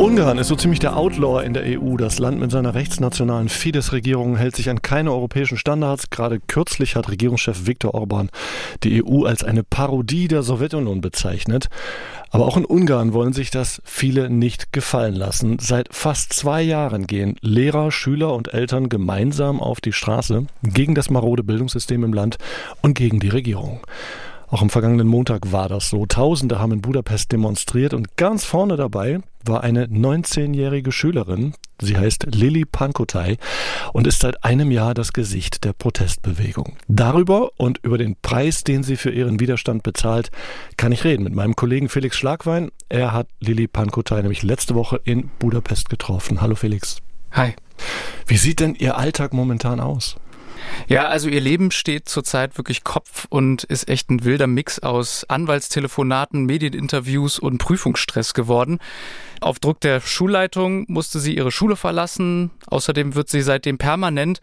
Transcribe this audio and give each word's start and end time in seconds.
Ungarn 0.00 0.38
ist 0.38 0.48
so 0.48 0.56
ziemlich 0.56 0.78
der 0.80 0.96
Outlaw 0.96 1.44
in 1.44 1.52
der 1.52 1.62
EU. 1.78 1.98
Das 1.98 2.18
Land 2.18 2.40
mit 2.40 2.50
seiner 2.50 2.72
rechtsnationalen 2.74 3.50
Fidesz-Regierung 3.50 4.34
hält 4.36 4.56
sich 4.56 4.70
an 4.70 4.80
keine 4.80 5.12
europäischen 5.12 5.58
Standards. 5.58 6.08
Gerade 6.08 6.40
kürzlich 6.40 6.96
hat 6.96 7.10
Regierungschef 7.10 7.66
Viktor 7.66 7.92
Orban 7.92 8.30
die 8.82 9.04
EU 9.04 9.26
als 9.26 9.44
eine 9.44 9.62
Parodie 9.62 10.26
der 10.26 10.42
Sowjetunion 10.42 11.02
bezeichnet. 11.02 11.68
Aber 12.30 12.46
auch 12.46 12.56
in 12.56 12.64
Ungarn 12.64 13.12
wollen 13.12 13.34
sich 13.34 13.50
das 13.50 13.82
viele 13.84 14.30
nicht 14.30 14.72
gefallen 14.72 15.16
lassen. 15.16 15.58
Seit 15.58 15.94
fast 15.94 16.32
zwei 16.32 16.62
Jahren 16.62 17.06
gehen 17.06 17.36
Lehrer, 17.42 17.92
Schüler 17.92 18.32
und 18.32 18.54
Eltern 18.54 18.88
gemeinsam 18.88 19.60
auf 19.60 19.82
die 19.82 19.92
Straße 19.92 20.46
gegen 20.62 20.94
das 20.94 21.10
marode 21.10 21.42
Bildungssystem 21.42 22.04
im 22.04 22.14
Land 22.14 22.38
und 22.80 22.94
gegen 22.94 23.20
die 23.20 23.28
Regierung. 23.28 23.80
Auch 24.50 24.62
am 24.62 24.70
vergangenen 24.70 25.06
Montag 25.06 25.52
war 25.52 25.68
das 25.68 25.90
so. 25.90 26.06
Tausende 26.06 26.58
haben 26.58 26.72
in 26.72 26.82
Budapest 26.82 27.30
demonstriert 27.30 27.94
und 27.94 28.16
ganz 28.16 28.44
vorne 28.44 28.76
dabei 28.76 29.20
war 29.44 29.62
eine 29.62 29.86
19-jährige 29.86 30.90
Schülerin. 30.90 31.54
Sie 31.80 31.96
heißt 31.96 32.26
Lili 32.34 32.64
Pankotay 32.64 33.38
und 33.92 34.08
ist 34.08 34.20
seit 34.20 34.42
einem 34.42 34.72
Jahr 34.72 34.92
das 34.92 35.12
Gesicht 35.12 35.62
der 35.62 35.72
Protestbewegung. 35.72 36.76
Darüber 36.88 37.52
und 37.58 37.78
über 37.84 37.96
den 37.96 38.16
Preis, 38.20 38.64
den 38.64 38.82
sie 38.82 38.96
für 38.96 39.10
ihren 39.10 39.38
Widerstand 39.38 39.84
bezahlt, 39.84 40.32
kann 40.76 40.90
ich 40.90 41.04
reden 41.04 41.22
mit 41.22 41.34
meinem 41.34 41.54
Kollegen 41.54 41.88
Felix 41.88 42.16
Schlagwein. 42.16 42.72
Er 42.88 43.12
hat 43.12 43.28
Lili 43.38 43.68
Pankotay 43.68 44.20
nämlich 44.22 44.42
letzte 44.42 44.74
Woche 44.74 45.00
in 45.04 45.30
Budapest 45.38 45.88
getroffen. 45.88 46.40
Hallo 46.40 46.56
Felix. 46.56 46.98
Hi. 47.30 47.54
Wie 48.26 48.36
sieht 48.36 48.58
denn 48.58 48.74
Ihr 48.74 48.98
Alltag 48.98 49.32
momentan 49.32 49.78
aus? 49.78 50.16
Ja, 50.88 51.06
also 51.06 51.28
ihr 51.28 51.40
Leben 51.40 51.70
steht 51.70 52.08
zurzeit 52.08 52.58
wirklich 52.58 52.84
Kopf 52.84 53.26
und 53.30 53.64
ist 53.64 53.88
echt 53.88 54.10
ein 54.10 54.24
wilder 54.24 54.46
Mix 54.46 54.78
aus 54.80 55.24
Anwaltstelefonaten, 55.28 56.44
Medieninterviews 56.46 57.38
und 57.38 57.58
Prüfungsstress 57.58 58.34
geworden. 58.34 58.78
Auf 59.40 59.58
Druck 59.58 59.80
der 59.80 60.00
Schulleitung 60.00 60.84
musste 60.88 61.18
sie 61.20 61.36
ihre 61.36 61.50
Schule 61.50 61.76
verlassen. 61.76 62.50
Außerdem 62.66 63.14
wird 63.14 63.28
sie 63.28 63.42
seitdem 63.42 63.78
permanent 63.78 64.40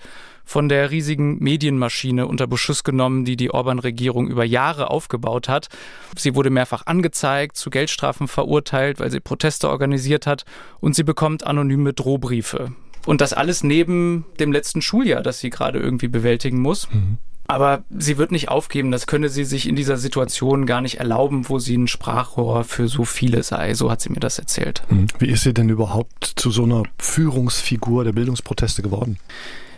von 0.48 0.70
der 0.70 0.92
riesigen 0.92 1.40
Medienmaschine 1.40 2.26
unter 2.26 2.48
Beschuss 2.48 2.86
genommen, 2.86 3.26
die 3.26 3.36
die 3.36 3.52
Orban-Regierung 3.52 4.28
über 4.28 4.46
Jahre 4.46 4.90
aufgebaut 4.90 5.50
hat. 5.50 5.68
Sie 6.16 6.36
wurde 6.36 6.50
mehrfach 6.50 6.86
angezeigt, 6.86 7.58
zu 7.58 7.70
Geldstrafen 7.70 8.30
verurteilt, 8.30 9.00
weil 9.00 9.12
sie 9.12 9.20
Proteste 9.20 9.70
organisiert 9.70 10.26
hat 10.26 10.46
und 10.80 10.96
sie 10.96 11.04
bekommt 11.04 11.46
anonyme 11.46 11.94
Drohbriefe. 11.94 12.72
Und 13.08 13.22
das 13.22 13.31
alles 13.31 13.63
neben 13.63 14.25
dem 14.38 14.52
letzten 14.52 14.81
Schuljahr, 14.81 15.23
das 15.23 15.39
sie 15.39 15.50
gerade 15.50 15.80
irgendwie 15.80 16.09
bewältigen 16.09 16.59
muss. 16.59 16.89
Mhm. 16.91 17.17
Aber 17.47 17.86
sie 17.97 18.17
wird 18.17 18.33
nicht 18.33 18.50
aufgeben. 18.50 18.91
Das 18.91 19.08
könne 19.08 19.30
sie 19.30 19.45
sich 19.45 19.69
in 19.69 19.77
dieser 19.77 19.95
Situation 19.95 20.66
gar 20.66 20.81
nicht 20.81 21.00
erlauben, 21.00 21.47
wo 21.47 21.58
sie 21.58 21.78
ein 21.78 21.88
Sprachrohr 21.88 22.66
für 22.66 22.89
so 22.89 23.05
viele 23.05 23.41
sei. 23.44 23.73
So 23.73 23.89
hat 23.89 24.02
sie 24.02 24.09
mir 24.09 24.19
das 24.19 24.38
erzählt. 24.38 24.83
Mhm. 24.89 25.08
Wie 25.19 25.30
ist 25.30 25.44
sie 25.44 25.53
denn 25.53 25.69
überhaupt 25.69 26.33
zu 26.35 26.52
so 26.52 26.63
einer 26.63 26.83
Führungsfigur 27.00 28.03
der 28.03 28.11
Bildungsproteste 28.11 28.81
geworden? 28.81 29.17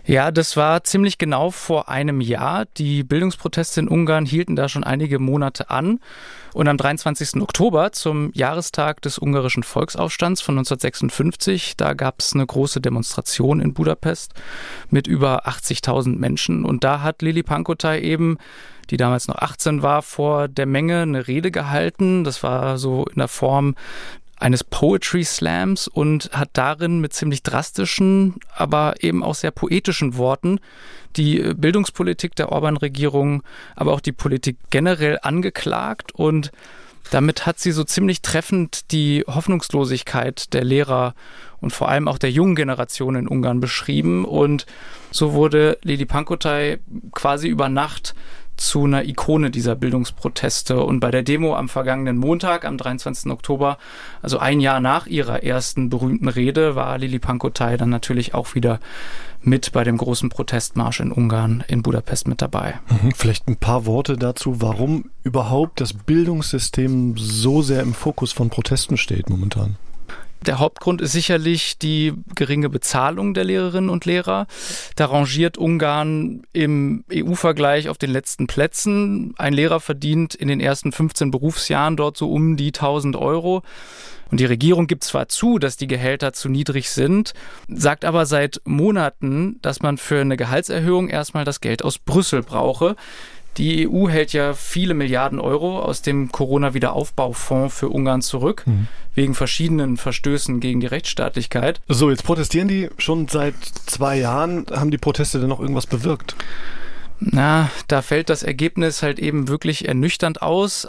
Ja, 0.10 0.32
das 0.32 0.58
war 0.58 0.84
ziemlich 0.84 1.20
genau 1.20 1.52
vor 1.52 1.88
einem 1.88 2.20
Jahr. 2.20 2.66
Die 2.78 3.04
Bildungsproteste 3.04 3.82
in 3.82 3.88
Ungarn 3.88 4.26
hielten 4.26 4.56
da 4.56 4.68
schon 4.68 4.84
einige 4.84 5.20
Monate 5.20 5.70
an. 5.70 6.00
Und 6.52 6.68
am 6.68 6.78
23. 6.78 7.40
Oktober, 7.44 7.92
zum 7.92 8.32
Jahrestag 8.34 9.04
des 9.04 9.20
ungarischen 9.20 9.62
Volksaufstands 9.62 10.42
von 10.42 10.58
1956, 10.58 11.78
da 11.78 11.94
gab 11.94 12.22
es 12.22 12.34
eine 12.34 12.44
große 12.44 12.82
Demonstration 12.82 13.60
in 13.60 13.76
Budapest 13.76 14.34
mit 14.90 15.06
über 15.06 15.48
80.000 15.48 16.18
Menschen. 16.18 16.66
Und 16.66 16.84
da 16.84 17.04
hat 17.04 17.22
Lili 17.22 17.44
Pankotay 17.44 18.02
eben 18.02 18.40
die 18.90 18.98
damals 18.98 19.28
noch 19.28 19.38
18 19.38 19.84
war, 19.84 20.02
vor 20.02 20.48
der 20.48 20.66
Menge 20.66 21.02
eine 21.02 21.28
Rede 21.28 21.52
gehalten. 21.52 22.24
Das 22.24 22.44
war 22.44 22.78
so 22.78 23.06
in 23.06 23.20
der 23.20 23.28
Form 23.28 23.76
eines 24.40 24.64
Poetry 24.64 25.24
Slams 25.24 25.88
und 25.88 26.32
hat 26.32 26.50
darin 26.54 27.00
mit 27.00 27.14
ziemlich 27.14 27.44
drastischen, 27.44 28.36
aber 28.56 28.96
eben 29.02 29.24
auch 29.24 29.36
sehr 29.36 29.52
poetischen 29.52 30.18
Worten 30.18 30.60
die 31.16 31.54
Bildungspolitik 31.56 32.36
der 32.36 32.52
Orban-Regierung, 32.52 33.44
aber 33.76 33.94
auch 33.94 34.00
die 34.00 34.12
Politik 34.12 34.58
generell 34.70 35.20
angeklagt 35.22 36.14
und 36.14 36.52
damit 37.12 37.46
hat 37.46 37.60
sie 37.60 37.72
so 37.72 37.84
ziemlich 37.84 38.22
treffend 38.22 38.92
die 38.92 39.24
Hoffnungslosigkeit 39.28 40.54
der 40.54 40.64
Lehrer 40.64 41.16
und 41.60 41.74
vor 41.74 41.90
allem 41.90 42.08
auch 42.08 42.20
der 42.20 42.32
jungen 42.32 42.56
Generation 42.56 43.16
in 43.16 43.28
Ungarn 43.28 43.60
beschrieben. 43.60 44.26
Und 44.26 44.66
so 45.12 45.34
wurde 45.34 45.78
Lili 45.82 46.06
Pankotay 46.06 46.78
quasi 47.12 47.48
über 47.48 47.68
Nacht 47.68 48.14
zu 48.60 48.86
einer 48.86 49.06
Ikone 49.06 49.52
dieser 49.52 49.76
Bildungsproteste. 49.76 50.82
Und 50.84 51.00
bei 51.00 51.12
der 51.12 51.24
Demo 51.24 51.56
am 51.56 51.70
vergangenen 51.70 52.18
Montag, 52.18 52.66
am 52.66 52.78
23. 52.78 53.32
Oktober, 53.32 53.78
also 54.22 54.40
ein 54.40 54.60
Jahr 54.60 54.80
nach 54.80 55.08
ihrer 55.08 55.44
ersten 55.44 55.90
berühmten 55.90 56.28
Rede, 56.28 56.76
war 56.76 56.98
Lili 56.98 57.20
Pankotay 57.20 57.78
dann 57.78 57.90
natürlich 57.90 58.34
auch 58.34 58.56
wieder 58.56 58.80
mit 59.42 59.72
bei 59.72 59.84
dem 59.84 59.98
großen 59.98 60.30
Protestmarsch 60.30 61.00
in 61.00 61.12
Ungarn 61.12 61.64
in 61.68 61.82
Budapest 61.82 62.28
mit 62.28 62.42
dabei. 62.42 62.80
Mhm, 62.90 63.12
vielleicht 63.16 63.48
ein 63.48 63.56
paar 63.56 63.86
Worte 63.86 64.18
dazu, 64.18 64.62
warum 64.62 65.06
überhaupt 65.24 65.80
das 65.80 65.94
Bildungssystem 65.94 67.16
so 67.18 67.62
sehr 67.62 67.82
im 67.82 67.94
Fokus 67.94 68.34
von 68.34 68.50
Protesten 68.50 68.98
steht 68.98 69.30
momentan. 69.30 69.78
Der 70.46 70.60
Hauptgrund 70.60 71.02
ist 71.02 71.12
sicherlich 71.12 71.78
die 71.78 72.14
geringe 72.34 72.70
Bezahlung 72.70 73.34
der 73.34 73.44
Lehrerinnen 73.44 73.90
und 73.90 74.06
Lehrer. 74.06 74.48
Da 74.96 75.06
rangiert 75.06 75.58
Ungarn 75.58 76.44
im 76.54 77.04
EU-Vergleich 77.12 77.90
auf 77.90 77.98
den 77.98 78.12
letzten 78.12 78.48
Plätzen. 78.48 79.34
Ein 79.38 79.54
Lehrer 79.54 79.80
verdient 79.80 80.36
in 80.36 80.48
den 80.48 80.62
ersten 80.62 80.92
15 80.92 81.32
Berufsjahren 81.32 81.98
dort 81.98 82.16
so 82.16 82.32
um 82.32 82.56
die 82.56 82.68
1000 82.68 83.18
Euro. 83.18 83.64
Und 84.32 84.40
die 84.40 84.46
Regierung 84.46 84.88
gibt 84.88 85.04
zwar 85.04 85.28
zu, 85.28 85.58
dass 85.58 85.76
die 85.76 85.88
Gehälter 85.88 86.34
zu 86.34 86.50
niedrig 86.50 86.90
sind, 86.90 87.34
sagt 87.68 88.06
aber 88.06 88.26
seit 88.26 88.62
Monaten, 88.64 89.58
dass 89.62 89.82
man 89.82 89.98
für 89.98 90.22
eine 90.22 90.38
Gehaltserhöhung 90.38 91.10
erstmal 91.10 91.46
das 91.46 91.62
Geld 91.62 91.84
aus 91.84 91.98
Brüssel 91.98 92.44
brauche. 92.44 92.96
Die 93.58 93.90
EU 93.90 94.08
hält 94.08 94.34
ja 94.34 94.54
viele 94.54 94.94
Milliarden 94.94 95.40
Euro 95.40 95.80
aus 95.80 96.02
dem 96.02 96.32
Corona-Wiederaufbaufonds 96.32 97.76
für 97.76 97.90
Ungarn 97.90 98.22
zurück, 98.22 98.64
mhm. 98.66 98.88
wegen 99.16 99.36
verschiedenen 99.36 99.98
Verstößen 99.98 100.60
gegen 100.60 100.80
die 100.80 100.88
Rechtsstaatlichkeit. 100.88 101.82
So, 101.88 102.10
jetzt 102.10 102.24
protestieren 102.24 102.68
die 102.68 102.90
schon 102.98 103.28
seit 103.28 103.56
zwei 103.86 104.18
Jahren. 104.18 104.66
Haben 104.72 104.92
die 104.92 104.98
Proteste 104.98 105.40
denn 105.40 105.50
noch 105.50 105.60
irgendwas 105.60 105.88
bewirkt? 105.88 106.36
Na, 107.20 107.70
da 107.88 108.02
fällt 108.02 108.30
das 108.30 108.44
Ergebnis 108.44 109.04
halt 109.04 109.20
eben 109.20 109.50
wirklich 109.50 109.88
ernüchternd 109.88 110.42
aus. 110.42 110.88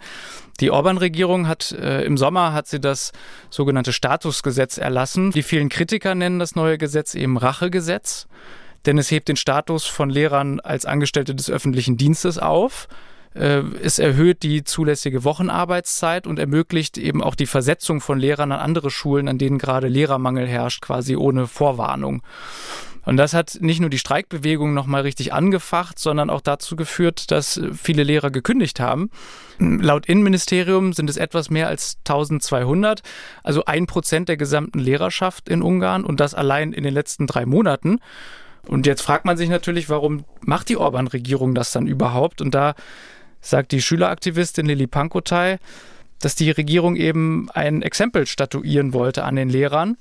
Die 0.61 0.71
Orban-Regierung 0.71 1.47
hat 1.47 1.71
äh, 1.73 2.03
im 2.03 2.17
Sommer 2.17 2.53
hat 2.53 2.67
sie 2.67 2.79
das 2.79 3.11
sogenannte 3.49 3.91
Statusgesetz 3.91 4.77
erlassen. 4.77 5.31
Die 5.31 5.43
vielen 5.43 5.69
Kritiker 5.69 6.15
nennen 6.15 6.39
das 6.39 6.55
neue 6.55 6.77
Gesetz 6.77 7.15
eben 7.15 7.37
Rachegesetz 7.37 8.27
denn 8.85 8.97
es 8.97 9.11
hebt 9.11 9.27
den 9.27 9.35
Status 9.35 9.85
von 9.85 10.09
Lehrern 10.09 10.59
als 10.59 10.85
Angestellte 10.85 11.35
des 11.35 11.49
öffentlichen 11.49 11.97
Dienstes 11.97 12.37
auf. 12.37 12.87
Äh, 13.33 13.61
es 13.81 13.99
erhöht 13.99 14.43
die 14.43 14.63
zulässige 14.63 15.23
Wochenarbeitszeit 15.23 16.27
und 16.27 16.39
ermöglicht 16.39 16.97
eben 16.97 17.23
auch 17.23 17.35
die 17.35 17.45
Versetzung 17.45 18.01
von 18.01 18.19
Lehrern 18.19 18.51
an 18.51 18.59
andere 18.59 18.91
Schulen, 18.91 19.27
an 19.27 19.37
denen 19.37 19.57
gerade 19.57 19.87
Lehrermangel 19.87 20.47
herrscht, 20.47 20.81
quasi 20.81 21.15
ohne 21.15 21.47
Vorwarnung. 21.47 22.23
Und 23.03 23.17
das 23.17 23.33
hat 23.33 23.57
nicht 23.61 23.79
nur 23.79 23.89
die 23.89 23.97
Streikbewegung 23.97 24.73
nochmal 24.73 25.01
richtig 25.01 25.33
angefacht, 25.33 25.97
sondern 25.97 26.29
auch 26.29 26.41
dazu 26.41 26.75
geführt, 26.75 27.31
dass 27.31 27.59
viele 27.73 28.03
Lehrer 28.03 28.29
gekündigt 28.29 28.79
haben. 28.79 29.09
Laut 29.57 30.05
Innenministerium 30.05 30.93
sind 30.93 31.09
es 31.09 31.17
etwas 31.17 31.49
mehr 31.49 31.67
als 31.67 31.97
1200, 32.07 33.01
also 33.43 33.65
ein 33.65 33.87
Prozent 33.87 34.29
der 34.29 34.37
gesamten 34.37 34.79
Lehrerschaft 34.79 35.49
in 35.49 35.63
Ungarn 35.63 36.03
und 36.03 36.19
das 36.19 36.35
allein 36.35 36.73
in 36.73 36.83
den 36.83 36.93
letzten 36.93 37.25
drei 37.25 37.45
Monaten. 37.45 37.99
Und 38.67 38.85
jetzt 38.85 39.01
fragt 39.01 39.25
man 39.25 39.37
sich 39.37 39.49
natürlich, 39.49 39.89
warum 39.89 40.25
macht 40.41 40.69
die 40.69 40.77
Orban-Regierung 40.77 41.55
das 41.55 41.71
dann 41.71 41.87
überhaupt? 41.87 42.41
Und 42.41 42.53
da 42.53 42.75
sagt 43.41 43.71
die 43.71 43.81
Schüleraktivistin 43.81 44.65
Lili 44.65 44.87
Pankotay, 44.87 45.57
dass 46.19 46.35
die 46.35 46.51
Regierung 46.51 46.95
eben 46.95 47.49
ein 47.51 47.81
Exempel 47.81 48.27
statuieren 48.27 48.93
wollte 48.93 49.23
an 49.23 49.35
den 49.35 49.49
Lehrern. 49.49 49.97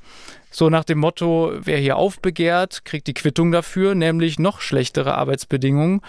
So 0.51 0.69
nach 0.69 0.85
dem 0.85 0.99
Motto, 0.99 1.53
wer 1.59 1.79
hier 1.79 1.97
aufbegehrt, 1.97 2.85
kriegt 2.85 3.07
die 3.07 3.15
Quittung 3.15 3.53
dafür, 3.53 3.95
nämlich 3.95 4.39
noch 4.39 4.61
schlechtere 4.61 5.15
Arbeitsbedingungen 5.15 6.03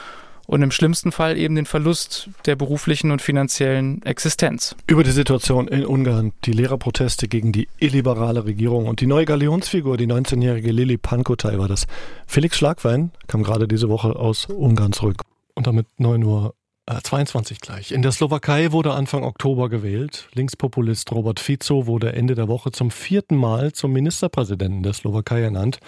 und 0.48 0.62
im 0.62 0.72
schlimmsten 0.72 1.12
Fall 1.12 1.38
eben 1.38 1.56
den 1.56 1.66
Verlust 1.66 2.30
der 2.46 2.56
beruflichen 2.56 3.12
und 3.12 3.22
finanziellen 3.22 4.02
Existenz. 4.04 4.76
Über 4.88 5.04
die 5.04 5.12
Situation 5.12 5.68
in 5.68 5.86
Ungarn, 5.86 6.34
die 6.46 6.52
Lehrerproteste 6.52 7.28
gegen 7.28 7.52
die 7.52 7.68
illiberale 7.80 8.46
Regierung 8.46 8.88
und 8.88 9.02
die 9.02 9.08
neue 9.08 9.26
Galionsfigur, 9.26 9.98
die 9.98 10.08
19-jährige 10.08 10.72
Lili 10.72 10.98
Pankotay 10.98 11.58
war 11.58 11.68
das. 11.68 11.88
Felix 12.28 12.58
Schlagwein 12.58 13.12
kam 13.28 13.44
gerade 13.44 13.68
diese 13.68 13.90
Woche 13.90 14.16
aus 14.16 14.46
Ungarn 14.46 14.94
zurück. 14.94 15.22
Und 15.54 15.68
damit 15.68 15.88
9 15.98 16.24
Uhr 16.24 16.54
22 16.88 17.58
äh, 17.58 17.60
gleich. 17.62 17.92
In 17.92 18.02
der 18.02 18.12
Slowakei 18.12 18.72
wurde 18.72 18.94
Anfang 18.94 19.24
Oktober 19.24 19.70
gewählt. 19.70 20.28
Linkspopulist 20.34 21.12
Robert 21.12 21.40
Fico 21.40 21.88
wurde 21.88 22.14
Ende 22.14 22.36
der 22.36 22.48
Woche 22.48 22.72
zum 22.72 22.92
vierten 22.92 23.36
Mal 23.36 23.74
zum 23.74 23.92
Ministerpräsidenten 23.92 24.84
der 24.84 24.94
Slowakei 24.94 25.42
ernannt 25.42 25.80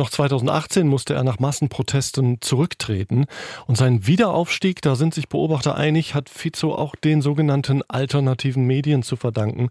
Noch 0.00 0.08
2018 0.08 0.88
musste 0.88 1.12
er 1.12 1.24
nach 1.24 1.40
Massenprotesten 1.40 2.40
zurücktreten. 2.40 3.26
Und 3.66 3.76
sein 3.76 4.06
Wiederaufstieg, 4.06 4.80
da 4.80 4.96
sind 4.96 5.12
sich 5.12 5.28
Beobachter 5.28 5.74
einig, 5.74 6.14
hat 6.14 6.30
Fico 6.30 6.74
auch 6.74 6.96
den 6.96 7.20
sogenannten 7.20 7.82
alternativen 7.86 8.64
Medien 8.66 9.02
zu 9.02 9.16
verdanken, 9.16 9.68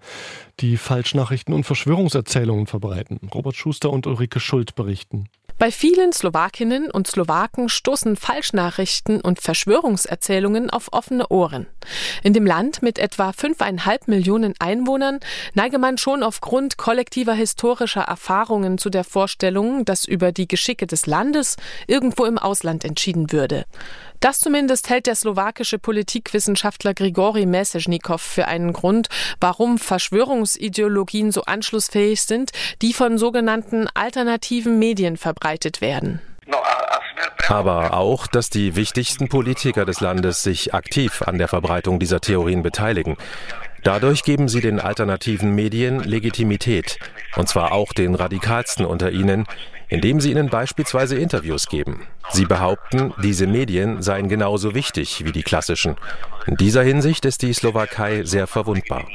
die 0.60 0.78
Falschnachrichten 0.78 1.52
und 1.52 1.64
Verschwörungserzählungen 1.64 2.68
verbreiten. 2.68 3.20
Robert 3.34 3.56
Schuster 3.56 3.90
und 3.90 4.06
Ulrike 4.06 4.40
Schuld 4.40 4.76
berichten. 4.76 5.30
Bei 5.60 5.72
vielen 5.72 6.14
Slowakinnen 6.14 6.90
und 6.90 7.08
Slowaken 7.08 7.68
stoßen 7.68 8.16
Falschnachrichten 8.16 9.20
und 9.20 9.42
Verschwörungserzählungen 9.42 10.70
auf 10.70 10.94
offene 10.94 11.28
Ohren. 11.28 11.68
In 12.24 12.32
dem 12.32 12.46
Land 12.46 12.82
mit 12.82 12.98
etwa 12.98 13.34
fünfeinhalb 13.34 14.08
Millionen 14.08 14.54
Einwohnern 14.60 15.20
neige 15.56 15.78
man 15.78 15.98
schon 15.98 16.24
aufgrund 16.24 16.78
kollektiver 16.78 17.34
historischer 17.34 18.04
Erfahrungen 18.04 18.78
zu 18.78 18.90
der 18.90 19.04
Vorstellung, 19.04 19.84
dass 19.84 20.06
über 20.06 20.32
die 20.32 20.48
Geschicke 20.48 20.88
des 20.88 21.08
Landes 21.08 21.58
irgendwo 21.88 22.24
im 22.24 22.38
Ausland 22.38 22.86
entschieden 22.86 23.34
würde. 23.34 23.66
Das 24.22 24.40
zumindest 24.40 24.90
hält 24.90 25.08
der 25.08 25.16
slowakische 25.16 25.80
Politikwissenschaftler 25.80 26.94
Grigori 26.94 27.46
Mesežnikov 27.46 28.22
für 28.22 28.48
einen 28.48 28.74
Grund, 28.74 29.08
warum 29.40 29.78
Verschwörungsideologien 29.78 31.32
so 31.32 31.44
anschlussfähig 31.44 32.22
sind, 32.22 32.52
die 32.82 32.92
von 32.92 33.18
sogenannten 33.18 33.88
alternativen 33.94 34.78
Medien 34.78 35.16
verbreitet 35.16 35.49
werden. 35.82 36.22
Aber 37.48 37.94
auch, 37.94 38.28
dass 38.28 38.50
die 38.50 38.76
wichtigsten 38.76 39.28
Politiker 39.28 39.86
des 39.86 40.02
Landes 40.02 40.44
sich 40.44 40.74
aktiv 40.74 41.24
an 41.24 41.40
der 41.40 41.48
Verbreitung 41.48 42.00
dieser 42.00 42.22
Theorien 42.22 42.62
beteiligen. 42.62 43.18
Dadurch 43.84 44.24
geben 44.24 44.48
sie 44.50 44.62
den 44.62 44.80
alternativen 44.80 45.56
Medien 45.56 46.00
Legitimität, 46.04 47.00
und 47.38 47.48
zwar 47.48 47.72
auch 47.72 47.94
den 47.94 48.14
radikalsten 48.14 48.86
unter 48.86 49.12
ihnen, 49.12 49.46
indem 49.88 50.20
sie 50.20 50.32
ihnen 50.32 50.50
beispielsweise 50.50 51.18
Interviews 51.18 51.66
geben. 51.68 52.06
Sie 52.30 52.46
behaupten, 52.46 53.14
diese 53.24 53.48
Medien 53.48 54.04
seien 54.04 54.30
genauso 54.30 54.76
wichtig 54.76 55.26
wie 55.26 55.32
die 55.32 55.44
klassischen. 55.44 55.96
In 56.46 56.56
dieser 56.56 56.84
Hinsicht 56.84 57.26
ist 57.26 57.42
die 57.42 57.54
Slowakei 57.54 58.24
sehr 58.26 58.46
verwundbar. 58.46 59.06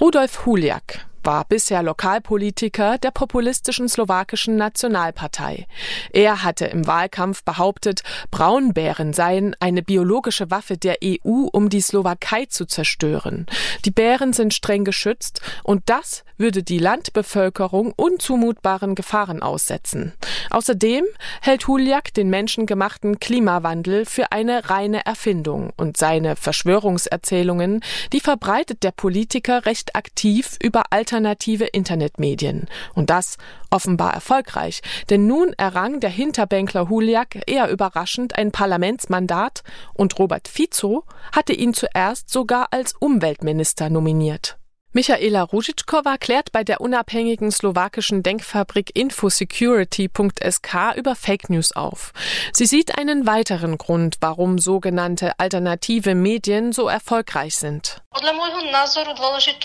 Rudolf 0.00 0.46
Huliak 0.46 1.06
war 1.26 1.44
bisher 1.44 1.82
Lokalpolitiker 1.82 2.98
der 2.98 3.10
populistischen 3.10 3.88
slowakischen 3.88 4.56
Nationalpartei. 4.56 5.66
Er 6.12 6.44
hatte 6.44 6.66
im 6.66 6.86
Wahlkampf 6.86 7.42
behauptet, 7.42 8.02
Braunbären 8.30 9.12
seien 9.12 9.56
eine 9.58 9.82
biologische 9.82 10.50
Waffe 10.52 10.78
der 10.78 10.98
EU, 11.04 11.48
um 11.52 11.68
die 11.68 11.80
Slowakei 11.80 12.46
zu 12.46 12.64
zerstören. 12.64 13.46
Die 13.84 13.90
Bären 13.90 14.32
sind 14.32 14.54
streng 14.54 14.84
geschützt 14.84 15.40
und 15.64 15.82
das 15.86 16.24
würde 16.38 16.62
die 16.62 16.78
Landbevölkerung 16.78 17.92
unzumutbaren 17.96 18.94
Gefahren 18.94 19.42
aussetzen. 19.42 20.12
Außerdem 20.50 21.04
hält 21.40 21.66
Huliak 21.66 22.14
den 22.14 22.30
menschengemachten 22.30 23.18
Klimawandel 23.18 24.04
für 24.04 24.30
eine 24.32 24.70
reine 24.70 25.04
Erfindung 25.06 25.72
und 25.76 25.96
seine 25.96 26.36
Verschwörungserzählungen, 26.36 27.80
die 28.12 28.20
verbreitet 28.20 28.82
der 28.82 28.92
Politiker 28.92 29.66
recht 29.66 29.96
aktiv 29.96 30.56
über 30.62 30.84
Alternative 30.90 31.15
alternative 31.16 31.64
Internetmedien. 31.64 32.66
Und 32.94 33.08
das 33.08 33.38
offenbar 33.70 34.12
erfolgreich, 34.12 34.82
denn 35.08 35.26
nun 35.26 35.54
errang 35.56 36.00
der 36.00 36.10
Hinterbänkler 36.10 36.90
Huliak 36.90 37.40
eher 37.46 37.70
überraschend 37.70 38.36
ein 38.36 38.52
Parlamentsmandat 38.52 39.62
und 39.94 40.18
Robert 40.18 40.46
Fico 40.46 41.04
hatte 41.32 41.54
ihn 41.54 41.72
zuerst 41.72 42.28
sogar 42.28 42.68
als 42.70 42.94
Umweltminister 42.98 43.88
nominiert. 43.88 44.58
Michaela 44.96 45.42
Ruzickowa 45.42 46.16
klärt 46.16 46.52
bei 46.52 46.64
der 46.64 46.80
unabhängigen 46.80 47.50
slowakischen 47.50 48.22
Denkfabrik 48.22 48.96
infosecurity.sk 48.96 50.96
über 50.96 51.14
Fake 51.14 51.50
News 51.50 51.72
auf. 51.72 52.14
Sie 52.54 52.64
sieht 52.64 52.96
einen 52.96 53.26
weiteren 53.26 53.76
Grund, 53.76 54.16
warum 54.22 54.58
sogenannte 54.58 55.38
alternative 55.38 56.14
Medien 56.14 56.72
so 56.72 56.88
erfolgreich 56.88 57.56
sind. 57.56 58.00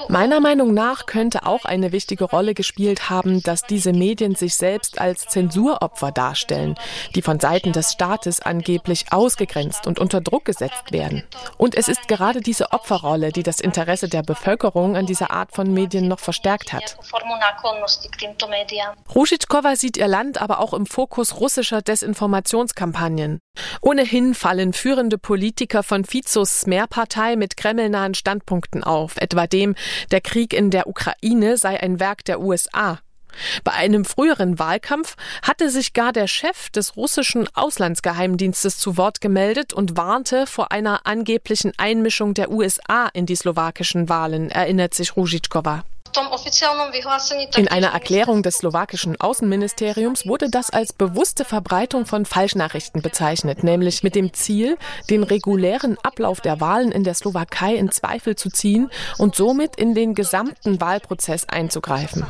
Meiner 0.09 0.41
Meinung 0.41 0.73
nach 0.73 1.05
könnte 1.05 1.45
auch 1.45 1.63
eine 1.63 1.93
wichtige 1.93 2.25
Rolle 2.25 2.53
gespielt 2.53 3.09
haben, 3.09 3.41
dass 3.43 3.63
diese 3.63 3.93
Medien 3.93 4.35
sich 4.35 4.55
selbst 4.55 4.99
als 4.99 5.27
Zensuropfer 5.27 6.11
darstellen, 6.11 6.75
die 7.15 7.21
von 7.21 7.39
Seiten 7.39 7.71
des 7.71 7.93
Staates 7.93 8.41
angeblich 8.41 9.05
ausgegrenzt 9.11 9.87
und 9.87 9.99
unter 9.99 10.19
Druck 10.19 10.43
gesetzt 10.43 10.91
werden. 10.91 11.23
Und 11.57 11.75
es 11.75 11.87
ist 11.87 12.09
gerade 12.09 12.41
diese 12.41 12.71
Opferrolle, 12.71 13.31
die 13.31 13.43
das 13.43 13.61
Interesse 13.61 14.09
der 14.09 14.23
Bevölkerung 14.23 14.97
an 14.97 15.05
dieser 15.05 15.20
Art 15.29 15.53
von 15.53 15.71
Medien 15.71 16.07
noch 16.07 16.19
verstärkt 16.19 16.73
hat. 16.73 16.97
Ruschitschkova 19.13 19.75
sieht 19.75 19.97
ihr 19.97 20.07
Land 20.07 20.41
aber 20.41 20.59
auch 20.59 20.73
im 20.73 20.85
Fokus 20.85 21.39
russischer 21.39 21.81
Desinformationskampagnen. 21.81 23.39
Ohnehin 23.81 24.33
fallen 24.33 24.73
führende 24.73 25.17
Politiker 25.17 25.83
von 25.83 26.05
Fizos 26.05 26.61
Smer-Partei 26.61 27.35
mit 27.35 27.57
kremlnahen 27.57 28.13
Standpunkten 28.15 28.83
auf, 28.83 29.17
etwa 29.17 29.45
dem, 29.47 29.75
der 30.11 30.21
Krieg 30.21 30.53
in 30.53 30.71
der 30.71 30.87
Ukraine 30.87 31.57
sei 31.57 31.79
ein 31.79 31.99
Werk 31.99 32.25
der 32.25 32.39
USA. 32.41 32.99
Bei 33.63 33.73
einem 33.73 34.05
früheren 34.05 34.59
Wahlkampf 34.59 35.15
hatte 35.41 35.69
sich 35.69 35.93
gar 35.93 36.13
der 36.13 36.27
Chef 36.27 36.69
des 36.69 36.95
russischen 36.95 37.47
Auslandsgeheimdienstes 37.53 38.77
zu 38.77 38.97
Wort 38.97 39.21
gemeldet 39.21 39.73
und 39.73 39.97
warnte 39.97 40.47
vor 40.47 40.71
einer 40.71 41.05
angeblichen 41.05 41.71
Einmischung 41.77 42.33
der 42.33 42.51
USA 42.51 43.07
in 43.13 43.25
die 43.25 43.35
slowakischen 43.35 44.09
Wahlen, 44.09 44.49
erinnert 44.49 44.93
sich 44.93 45.15
Ruzickowa. 45.15 45.83
In 47.55 47.67
einer 47.67 47.87
Erklärung 47.87 48.43
des 48.43 48.57
slowakischen 48.57 49.19
Außenministeriums 49.19 50.25
wurde 50.25 50.49
das 50.49 50.69
als 50.69 50.93
bewusste 50.93 51.45
Verbreitung 51.45 52.05
von 52.05 52.25
Falschnachrichten 52.25 53.01
bezeichnet, 53.01 53.63
nämlich 53.63 54.03
mit 54.03 54.15
dem 54.15 54.33
Ziel, 54.33 54.77
den 55.09 55.23
regulären 55.23 55.97
Ablauf 56.03 56.41
der 56.41 56.59
Wahlen 56.59 56.91
in 56.91 57.03
der 57.03 57.13
Slowakei 57.13 57.75
in 57.75 57.91
Zweifel 57.91 58.35
zu 58.35 58.49
ziehen 58.49 58.91
und 59.17 59.35
somit 59.35 59.75
in 59.75 59.93
den 59.93 60.15
gesamten 60.15 60.81
Wahlprozess 60.81 61.47
einzugreifen. 61.47 62.25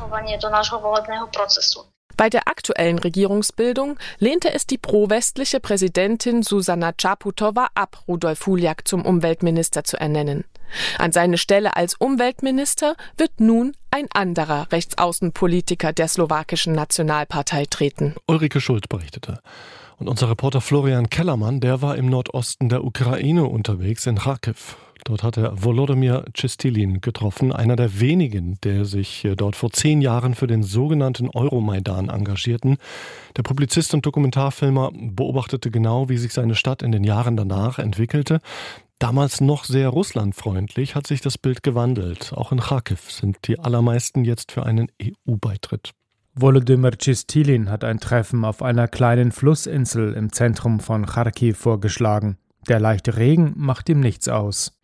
Bei 2.17 2.29
der 2.29 2.47
aktuellen 2.47 2.99
Regierungsbildung 2.99 3.97
lehnte 4.19 4.53
es 4.53 4.67
die 4.67 4.77
pro-westliche 4.77 5.59
Präsidentin 5.59 6.43
Susanna 6.43 6.91
Czaputova 6.93 7.69
ab, 7.75 8.03
Rudolf 8.07 8.45
Huliak 8.45 8.87
zum 8.87 9.05
Umweltminister 9.05 9.83
zu 9.83 9.97
ernennen. 9.97 10.43
An 10.97 11.11
seine 11.11 11.37
Stelle 11.37 11.75
als 11.75 11.95
Umweltminister 11.95 12.95
wird 13.17 13.39
nun 13.39 13.73
ein 13.91 14.07
anderer 14.13 14.71
Rechtsaußenpolitiker 14.71 15.93
der 15.93 16.07
slowakischen 16.07 16.73
Nationalpartei 16.73 17.65
treten. 17.69 18.15
Ulrike 18.27 18.61
Schuld 18.61 18.87
berichtete. 18.89 19.39
Und 19.97 20.07
unser 20.07 20.29
Reporter 20.29 20.61
Florian 20.61 21.09
Kellermann, 21.09 21.59
der 21.59 21.81
war 21.81 21.95
im 21.95 22.07
Nordosten 22.07 22.69
der 22.69 22.83
Ukraine 22.83 23.45
unterwegs 23.45 24.07
in 24.07 24.17
Kharkiv. 24.17 24.77
Dort 25.03 25.23
hat 25.23 25.37
er 25.37 25.63
Volodymyr 25.63 26.25
Chistilin 26.33 27.01
getroffen, 27.01 27.51
einer 27.51 27.75
der 27.75 27.99
wenigen, 27.99 28.59
der 28.63 28.85
sich 28.85 29.25
äh, 29.25 29.35
dort 29.35 29.55
vor 29.55 29.71
zehn 29.71 30.01
Jahren 30.01 30.35
für 30.35 30.47
den 30.47 30.63
sogenannten 30.63 31.29
Euromaidan 31.29 32.09
engagierten. 32.09 32.77
Der 33.35 33.43
Publizist 33.43 33.93
und 33.93 34.05
Dokumentarfilmer 34.05 34.91
beobachtete 34.93 35.71
genau, 35.71 36.09
wie 36.09 36.17
sich 36.17 36.33
seine 36.33 36.55
Stadt 36.55 36.83
in 36.83 36.91
den 36.91 37.03
Jahren 37.03 37.35
danach 37.35 37.79
entwickelte. 37.79 38.41
Damals 38.99 39.41
noch 39.41 39.63
sehr 39.63 39.89
russlandfreundlich 39.89 40.93
hat 40.93 41.07
sich 41.07 41.21
das 41.21 41.39
Bild 41.39 41.63
gewandelt. 41.63 42.33
Auch 42.33 42.51
in 42.51 42.59
Kharkiv 42.59 43.11
sind 43.11 43.47
die 43.47 43.57
allermeisten 43.57 44.23
jetzt 44.23 44.51
für 44.51 44.63
einen 44.63 44.91
EU-Beitritt. 45.01 45.91
Volodymyr 46.35 46.91
Chistilin 46.91 47.71
hat 47.71 47.83
ein 47.83 47.99
Treffen 47.99 48.45
auf 48.45 48.61
einer 48.61 48.87
kleinen 48.87 49.31
Flussinsel 49.31 50.13
im 50.13 50.31
Zentrum 50.31 50.79
von 50.79 51.07
Kharkiv 51.07 51.57
vorgeschlagen. 51.57 52.37
Der 52.69 52.79
leichte 52.79 53.17
Regen 53.17 53.53
macht 53.57 53.89
ihm 53.89 53.99
nichts 53.99 54.29
aus. 54.29 54.79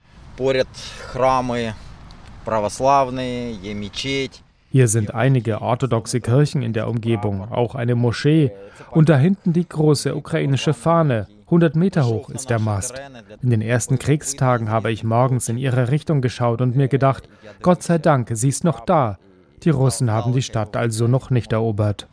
Hier 4.69 4.87
sind 4.87 5.15
einige 5.15 5.61
orthodoxe 5.61 6.21
Kirchen 6.21 6.61
in 6.61 6.73
der 6.73 6.87
Umgebung, 6.87 7.51
auch 7.51 7.73
eine 7.73 7.95
Moschee 7.95 8.51
und 8.91 9.09
da 9.09 9.17
hinten 9.17 9.53
die 9.53 9.67
große 9.67 10.15
ukrainische 10.15 10.73
Fahne. 10.73 11.27
100 11.45 11.75
Meter 11.75 12.05
hoch 12.05 12.29
ist 12.29 12.49
der 12.49 12.59
Mast. 12.59 13.01
In 13.41 13.49
den 13.49 13.61
ersten 13.61 13.97
Kriegstagen 13.97 14.69
habe 14.69 14.91
ich 14.91 15.03
morgens 15.03 15.47
in 15.49 15.57
ihre 15.57 15.89
Richtung 15.89 16.21
geschaut 16.21 16.61
und 16.61 16.75
mir 16.75 16.89
gedacht, 16.89 17.29
Gott 17.61 17.81
sei 17.81 17.97
Dank, 17.97 18.29
sie 18.33 18.49
ist 18.49 18.63
noch 18.63 18.81
da. 18.81 19.17
Die 19.63 19.71
Russen 19.71 20.11
haben 20.11 20.33
die 20.33 20.43
Stadt 20.43 20.75
also 20.77 21.07
noch 21.07 21.29
nicht 21.31 21.53
erobert. 21.53 22.07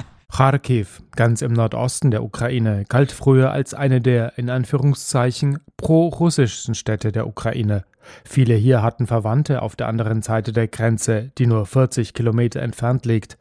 Kharkiv, 0.32 1.02
ganz 1.16 1.42
im 1.42 1.52
Nordosten 1.52 2.10
der 2.10 2.22
Ukraine, 2.22 2.84
galt 2.88 3.12
früher 3.12 3.52
als 3.52 3.74
eine 3.74 4.00
der 4.00 4.38
in 4.38 4.48
Anführungszeichen 4.48 5.58
pro-russischen 5.76 6.74
Städte 6.74 7.12
der 7.12 7.26
Ukraine. 7.26 7.84
Viele 8.24 8.54
hier 8.54 8.82
hatten 8.82 9.06
Verwandte 9.06 9.60
auf 9.60 9.76
der 9.76 9.88
anderen 9.88 10.22
Seite 10.22 10.52
der 10.52 10.68
Grenze, 10.68 11.30
die 11.36 11.46
nur 11.46 11.66
40 11.66 12.14
Kilometer 12.14 12.62
entfernt 12.62 13.04
liegt. 13.04 13.36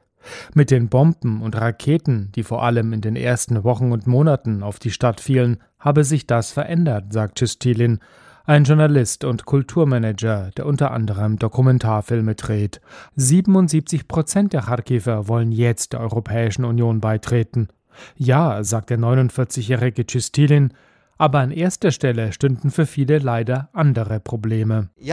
Mit 0.54 0.72
den 0.72 0.90
Bomben 0.90 1.42
und 1.42 1.56
Raketen, 1.56 2.32
die 2.36 2.44
vor 2.44 2.64
allem 2.64 2.92
in 2.92 3.00
den 3.00 3.16
ersten 3.16 3.64
Wochen 3.64 3.94
und 3.94 4.06
Monaten 4.06 4.62
auf 4.62 4.78
die 4.78 4.92
Stadt 4.92 5.22
fielen, 5.22 5.58
habe 5.80 6.04
sich 6.04 6.28
das 6.28 6.52
verändert, 6.52 7.14
sagt 7.14 7.40
Chistilin. 7.40 8.00
Ein 8.46 8.64
Journalist 8.64 9.26
und 9.26 9.46
Kulturmanager, 9.46 10.52
der 10.58 10.66
unter 10.66 10.92
anderem 10.92 11.38
Dokumentarfilme 11.38 12.36
dreht. 12.36 12.82
77 13.16 14.08
Prozent 14.08 14.54
der 14.54 14.62
Kharkiver 14.62 15.28
wollen 15.28 15.52
jetzt 15.52 15.94
der 15.94 16.00
Europäischen 16.00 16.66
Union 16.66 17.00
beitreten. 17.00 17.68
Ja, 18.16 18.64
sagt 18.64 18.90
der 18.90 18.98
49-jährige 18.98 20.06
Chistilin, 20.06 20.74
aber 21.20 21.40
an 21.40 21.52
erster 21.52 21.92
Stelle 21.92 22.32
stünden 22.32 22.72
für 22.72 22.86
viele 22.86 23.20
leider 23.20 23.68
andere 23.74 24.22
Probleme. 24.22 24.90
Ich 24.98 25.10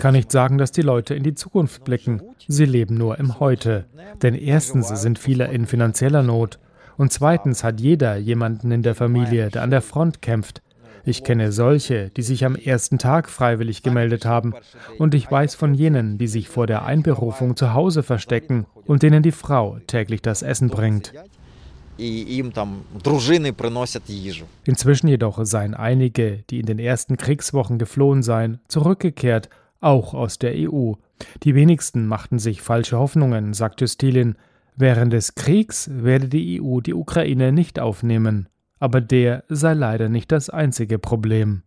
kann 0.00 0.14
nicht 0.14 0.32
sagen, 0.32 0.58
dass 0.58 0.72
die 0.72 0.82
Leute 0.82 1.14
in 1.14 1.22
die 1.22 1.34
Zukunft 1.34 1.84
blicken. 1.84 2.20
Sie 2.48 2.64
leben 2.64 2.96
nur 2.96 3.18
im 3.20 3.38
Heute. 3.38 3.86
Denn 4.20 4.34
erstens 4.34 4.88
sind 4.88 5.20
viele 5.20 5.46
in 5.46 5.66
finanzieller 5.66 6.24
Not. 6.24 6.58
Und 6.98 7.12
zweitens 7.12 7.64
hat 7.64 7.80
jeder 7.80 8.16
jemanden 8.16 8.70
in 8.72 8.82
der 8.82 8.94
Familie, 8.94 9.48
der 9.48 9.62
an 9.62 9.70
der 9.70 9.80
Front 9.82 10.20
kämpft. 10.20 10.60
Ich 11.04 11.24
kenne 11.24 11.52
solche, 11.52 12.10
die 12.10 12.22
sich 12.22 12.44
am 12.44 12.54
ersten 12.54 12.98
Tag 12.98 13.30
freiwillig 13.30 13.82
gemeldet 13.82 14.26
haben. 14.26 14.52
Und 14.98 15.14
ich 15.14 15.30
weiß 15.30 15.54
von 15.54 15.72
jenen, 15.72 16.18
die 16.18 16.26
sich 16.26 16.48
vor 16.48 16.66
der 16.66 16.84
Einberufung 16.84 17.56
zu 17.56 17.72
Hause 17.72 18.02
verstecken 18.02 18.66
und 18.84 19.02
denen 19.02 19.22
die 19.22 19.32
Frau 19.32 19.78
täglich 19.86 20.20
das 20.20 20.42
Essen 20.42 20.68
bringt. 20.68 21.14
Inzwischen 24.64 25.08
jedoch 25.08 25.44
seien 25.44 25.74
einige, 25.74 26.44
die 26.50 26.60
in 26.60 26.66
den 26.66 26.78
ersten 26.78 27.16
Kriegswochen 27.16 27.78
geflohen 27.78 28.22
seien, 28.22 28.60
zurückgekehrt, 28.68 29.48
auch 29.80 30.14
aus 30.14 30.38
der 30.38 30.52
EU. 30.54 30.92
Die 31.44 31.54
wenigsten 31.54 32.06
machten 32.06 32.38
sich 32.38 32.60
falsche 32.60 32.98
Hoffnungen, 32.98 33.54
sagt 33.54 33.80
Justilin. 33.80 34.36
Während 34.80 35.12
des 35.12 35.34
Kriegs 35.34 35.90
werde 35.92 36.28
die 36.28 36.62
EU 36.62 36.78
die 36.78 36.94
Ukraine 36.94 37.50
nicht 37.50 37.80
aufnehmen. 37.80 38.48
Aber 38.78 39.00
der 39.00 39.42
sei 39.48 39.74
leider 39.74 40.08
nicht 40.08 40.30
das 40.30 40.50
einzige 40.50 41.00
Problem. 41.00 41.64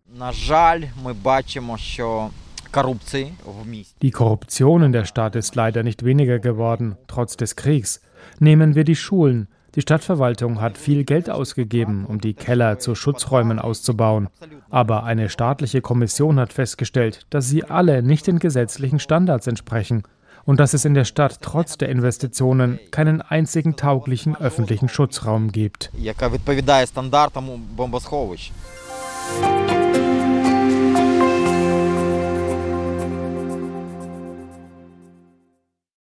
Die 4.01 4.11
Korruption 4.11 4.83
in 4.83 4.91
der 4.93 5.03
Stadt 5.03 5.35
ist 5.35 5.55
leider 5.55 5.83
nicht 5.83 6.05
weniger 6.05 6.39
geworden, 6.39 6.95
trotz 7.07 7.35
des 7.35 7.57
Kriegs. 7.57 7.99
Nehmen 8.39 8.75
wir 8.75 8.85
die 8.85 8.95
Schulen. 8.95 9.49
Die 9.75 9.81
Stadtverwaltung 9.81 10.61
hat 10.61 10.77
viel 10.77 11.03
Geld 11.03 11.29
ausgegeben, 11.29 12.05
um 12.05 12.21
die 12.21 12.33
Keller 12.33 12.79
zu 12.79 12.95
Schutzräumen 12.95 13.59
auszubauen. 13.59 14.29
Aber 14.69 15.03
eine 15.03 15.27
staatliche 15.27 15.81
Kommission 15.81 16.39
hat 16.39 16.53
festgestellt, 16.53 17.25
dass 17.29 17.49
sie 17.49 17.65
alle 17.65 18.03
nicht 18.03 18.27
den 18.27 18.39
gesetzlichen 18.39 18.99
Standards 18.99 19.47
entsprechen 19.47 20.03
und 20.45 20.59
dass 20.59 20.73
es 20.73 20.85
in 20.85 20.93
der 20.93 21.05
Stadt 21.05 21.39
trotz 21.41 21.77
der 21.77 21.89
Investitionen 21.89 22.79
keinen 22.91 23.21
einzigen 23.21 23.75
tauglichen 23.75 24.35
öffentlichen 24.35 24.89
Schutzraum 24.89 25.51
gibt. 25.51 25.91